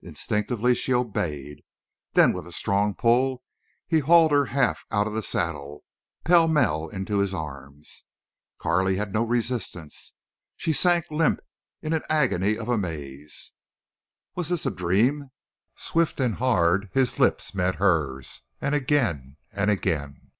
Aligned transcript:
Instinctively 0.00 0.74
she 0.74 0.94
obeyed. 0.94 1.62
Then 2.14 2.32
with 2.32 2.46
a 2.46 2.50
strong 2.50 2.94
pull 2.94 3.42
he 3.86 3.98
hauled 3.98 4.32
her 4.32 4.46
half 4.46 4.86
out 4.90 5.06
of 5.06 5.12
the 5.12 5.22
saddle, 5.22 5.84
pellmell 6.24 6.88
into 6.88 7.18
his 7.18 7.34
arms. 7.34 8.06
Carley 8.58 8.96
had 8.96 9.12
no 9.12 9.22
resistance. 9.22 10.14
She 10.56 10.72
sank 10.72 11.10
limp, 11.10 11.40
in 11.82 11.92
an 11.92 12.04
agony 12.08 12.56
of 12.56 12.70
amaze. 12.70 13.52
Was 14.34 14.48
this 14.48 14.64
a 14.64 14.70
dream? 14.70 15.28
Swift 15.74 16.20
and 16.20 16.36
hard 16.36 16.88
his 16.94 17.18
lips 17.18 17.54
met 17.54 17.74
hers—and 17.74 18.74
again—and 18.74 19.70
again.... 19.70 20.30